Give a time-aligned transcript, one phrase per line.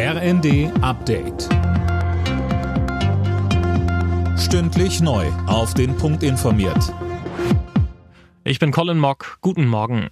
[0.00, 1.48] RND Update.
[4.38, 5.26] Stündlich neu.
[5.48, 6.94] Auf den Punkt informiert.
[8.44, 9.38] Ich bin Colin Mock.
[9.40, 10.06] Guten Morgen.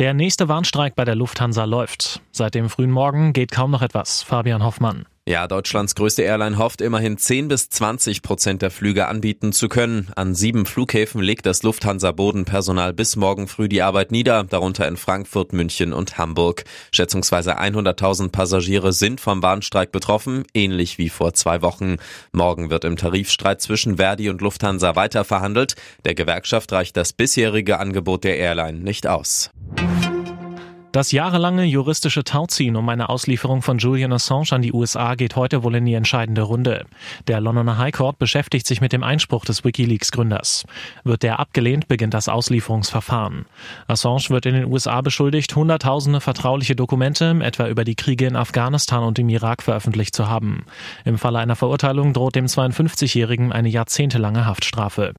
[0.00, 2.20] Der nächste Warnstreik bei der Lufthansa läuft.
[2.30, 4.22] Seit dem frühen Morgen geht kaum noch etwas.
[4.22, 5.06] Fabian Hoffmann.
[5.28, 10.10] Ja, Deutschlands größte Airline hofft immerhin 10 bis 20 Prozent der Flüge anbieten zu können.
[10.16, 14.96] An sieben Flughäfen legt das Lufthansa Bodenpersonal bis morgen früh die Arbeit nieder, darunter in
[14.96, 16.64] Frankfurt, München und Hamburg.
[16.90, 21.96] Schätzungsweise 100.000 Passagiere sind vom Bahnstreik betroffen, ähnlich wie vor zwei Wochen.
[22.32, 25.76] Morgen wird im Tarifstreit zwischen Verdi und Lufthansa weiter verhandelt.
[26.06, 29.50] Der Gewerkschaft reicht das bisherige Angebot der Airline nicht aus.
[30.92, 35.62] Das jahrelange juristische Tauziehen um eine Auslieferung von Julian Assange an die USA geht heute
[35.62, 36.84] wohl in die entscheidende Runde.
[37.28, 40.64] Der Londoner High Court beschäftigt sich mit dem Einspruch des WikiLeaks-Gründers.
[41.04, 43.46] Wird der abgelehnt, beginnt das Auslieferungsverfahren.
[43.86, 49.04] Assange wird in den USA beschuldigt, hunderttausende vertrauliche Dokumente, etwa über die Kriege in Afghanistan
[49.04, 50.64] und im Irak, veröffentlicht zu haben.
[51.04, 55.14] Im Falle einer Verurteilung droht dem 52-Jährigen eine jahrzehntelange Haftstrafe.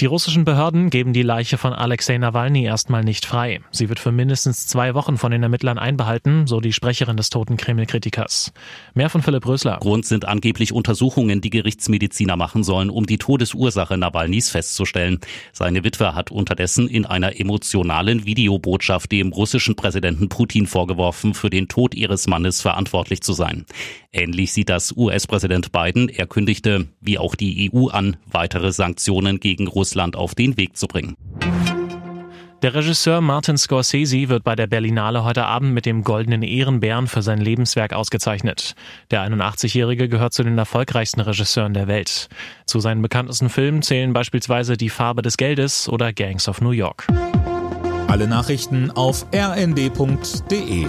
[0.00, 3.60] Die russischen Behörden geben die Leiche von Alexei Nawalny erstmal nicht frei.
[3.70, 7.58] Sie wird für mindestens zwei Wochen von den Ermittlern einbehalten, so die Sprecherin des toten
[7.58, 8.54] Kreml-Kritikers.
[8.94, 9.76] Mehr von Philipp Rösler.
[9.78, 15.18] Grund sind angeblich Untersuchungen, die Gerichtsmediziner machen sollen, um die Todesursache Nawalnys festzustellen.
[15.52, 21.68] Seine Witwe hat unterdessen in einer emotionalen Videobotschaft dem russischen Präsidenten Putin vorgeworfen, für den
[21.68, 23.66] Tod ihres Mannes verantwortlich zu sein.
[24.12, 26.08] Ähnlich sieht das US-Präsident Biden.
[26.08, 30.86] Er kündigte, wie auch die EU an, weitere Sanktionen gegen Russland auf den Weg zu
[30.86, 31.16] bringen.
[32.62, 37.22] Der Regisseur Martin Scorsese wird bei der Berlinale heute Abend mit dem Goldenen Ehrenbären für
[37.22, 38.74] sein Lebenswerk ausgezeichnet.
[39.10, 42.28] Der 81-Jährige gehört zu den erfolgreichsten Regisseuren der Welt.
[42.66, 47.06] Zu seinen bekanntesten Filmen zählen beispielsweise Die Farbe des Geldes oder Gangs of New York.
[48.06, 50.86] Alle Nachrichten auf rnd.de